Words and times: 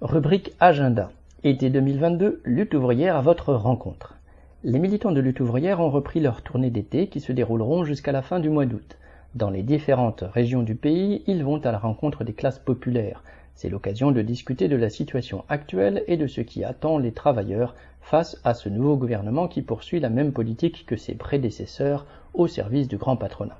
Rubrique 0.00 0.52
Agenda. 0.58 1.12
Été 1.44 1.70
2022, 1.70 2.42
lutte 2.44 2.74
ouvrière 2.74 3.14
à 3.14 3.22
votre 3.22 3.54
rencontre. 3.54 4.16
Les 4.64 4.80
militants 4.80 5.12
de 5.12 5.20
lutte 5.20 5.38
ouvrière 5.38 5.78
ont 5.78 5.88
repris 5.88 6.18
leur 6.18 6.42
tournée 6.42 6.70
d'été 6.70 7.06
qui 7.06 7.20
se 7.20 7.30
dérouleront 7.30 7.84
jusqu'à 7.84 8.10
la 8.10 8.20
fin 8.20 8.40
du 8.40 8.50
mois 8.50 8.66
d'août. 8.66 8.98
Dans 9.36 9.50
les 9.50 9.62
différentes 9.62 10.24
régions 10.32 10.64
du 10.64 10.74
pays, 10.74 11.22
ils 11.28 11.44
vont 11.44 11.58
à 11.58 11.70
la 11.70 11.78
rencontre 11.78 12.24
des 12.24 12.32
classes 12.32 12.58
populaires. 12.58 13.22
C'est 13.54 13.68
l'occasion 13.68 14.10
de 14.10 14.20
discuter 14.20 14.66
de 14.66 14.74
la 14.74 14.90
situation 14.90 15.44
actuelle 15.48 16.02
et 16.08 16.16
de 16.16 16.26
ce 16.26 16.40
qui 16.40 16.64
attend 16.64 16.98
les 16.98 17.12
travailleurs 17.12 17.76
face 18.00 18.40
à 18.42 18.52
ce 18.52 18.68
nouveau 18.68 18.96
gouvernement 18.96 19.46
qui 19.46 19.62
poursuit 19.62 20.00
la 20.00 20.10
même 20.10 20.32
politique 20.32 20.86
que 20.86 20.96
ses 20.96 21.14
prédécesseurs 21.14 22.04
au 22.34 22.48
service 22.48 22.88
du 22.88 22.96
grand 22.96 23.16
patronat. 23.16 23.58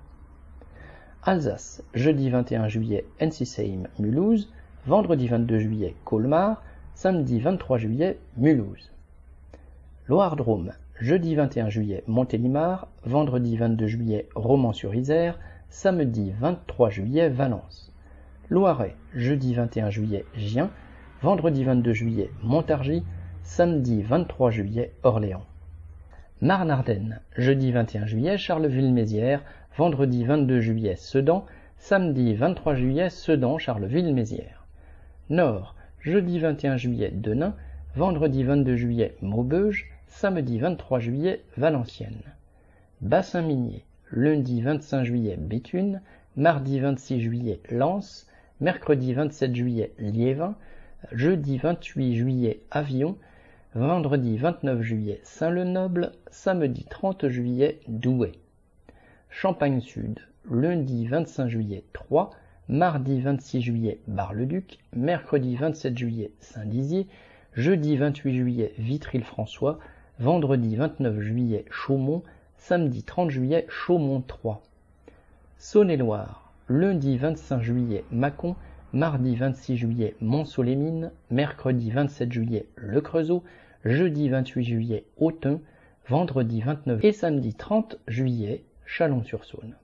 Alsace, 1.22 1.84
jeudi 1.94 2.28
21 2.28 2.66
juillet, 2.66 3.06
Ensisheim, 3.22 3.86
Mulhouse, 4.00 4.50
vendredi 4.86 5.28
22 5.28 5.60
juillet, 5.60 5.94
Colmar, 6.04 6.62
samedi 6.94 7.40
23 7.40 7.78
juillet, 7.78 8.18
Mulhouse. 8.36 8.92
Loire-Drôme, 10.08 10.72
jeudi 11.00 11.34
21 11.34 11.70
juillet, 11.70 12.04
Montélimar, 12.06 12.88
vendredi 13.06 13.56
22 13.56 13.86
juillet, 13.86 14.28
Romans-sur-Isère, 14.34 15.38
samedi 15.70 16.34
23 16.38 16.90
juillet, 16.90 17.30
Valence. 17.30 17.92
Loiret, 18.50 18.94
jeudi 19.14 19.54
21 19.54 19.88
juillet, 19.88 20.26
Gien, 20.34 20.68
vendredi 21.22 21.64
22 21.64 21.94
juillet, 21.94 22.30
Montargis, 22.42 23.02
samedi 23.42 24.02
23 24.02 24.50
juillet, 24.50 24.92
Orléans. 25.02 25.46
Marne-Ardenne, 26.42 27.20
jeudi 27.38 27.72
21 27.72 28.04
juillet, 28.04 28.36
Charleville-Mézières, 28.36 29.40
vendredi 29.78 30.26
22 30.26 30.60
juillet, 30.60 30.96
Sedan, 30.96 31.46
samedi 31.78 32.34
23 32.34 32.74
juillet, 32.74 33.08
Sedan, 33.08 33.56
Charleville-Mézières. 33.56 34.63
Nord, 35.30 35.74
jeudi 36.02 36.38
21 36.38 36.76
juillet, 36.76 37.10
Denain, 37.10 37.54
vendredi 37.96 38.42
22 38.42 38.76
juillet, 38.76 39.16
Maubeuge, 39.22 39.86
samedi 40.06 40.58
23 40.58 41.00
juillet, 41.00 41.40
Valenciennes. 41.56 42.20
Bassin 43.00 43.40
minier, 43.40 43.84
lundi 44.10 44.60
25 44.60 45.04
juillet, 45.04 45.36
Béthune, 45.38 46.02
mardi 46.36 46.78
26 46.78 47.20
juillet, 47.20 47.60
Lens, 47.70 48.26
mercredi 48.60 49.14
27 49.14 49.54
juillet, 49.54 49.94
Liévin, 49.98 50.56
jeudi 51.12 51.56
28 51.56 52.14
juillet, 52.14 52.60
Avion, 52.70 53.16
vendredi 53.74 54.36
29 54.36 54.82
juillet, 54.82 55.20
Saint-Lenoble, 55.24 56.12
samedi 56.30 56.84
30 56.84 57.30
juillet, 57.30 57.80
Douai. 57.88 58.32
Champagne 59.30 59.80
Sud, 59.80 60.20
lundi 60.44 61.06
25 61.06 61.48
juillet, 61.48 61.84
Troyes, 61.94 62.28
mardi 62.68 63.20
26 63.20 63.60
juillet, 63.60 64.00
Bar-le-Duc, 64.08 64.78
mercredi 64.94 65.56
27 65.56 65.96
juillet, 65.98 66.30
Saint-Dizier, 66.40 67.06
jeudi 67.54 67.96
28 67.96 68.34
juillet, 68.34 68.74
Vitry-le-François, 68.78 69.78
vendredi 70.18 70.76
29 70.76 71.20
juillet, 71.20 71.64
Chaumont, 71.70 72.22
samedi 72.56 73.02
30 73.02 73.30
juillet, 73.30 73.66
Chaumont 73.68 74.22
3. 74.22 74.62
Saône-et-Loire, 75.58 76.52
lundi 76.68 77.16
25 77.16 77.62
juillet, 77.62 78.04
Mâcon, 78.10 78.56
mardi 78.92 79.36
26 79.36 79.76
juillet, 79.76 80.14
Mont-Solémine, 80.20 81.10
mercredi 81.30 81.90
27 81.90 82.32
juillet, 82.32 82.66
Le 82.76 83.00
Creusot, 83.00 83.42
jeudi 83.84 84.28
28 84.28 84.64
juillet, 84.64 85.04
Autun, 85.18 85.60
vendredi 86.08 86.60
29 86.60 87.04
et 87.04 87.12
samedi 87.12 87.54
30 87.54 87.98
juillet, 88.08 88.62
Chalon-sur-Saône. 88.86 89.72